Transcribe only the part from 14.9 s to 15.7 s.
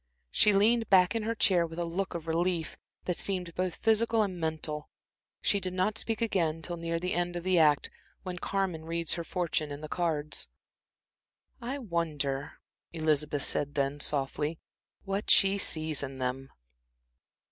"what she